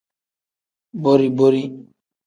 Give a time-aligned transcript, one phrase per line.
[1.03, 1.63] Bori-bori.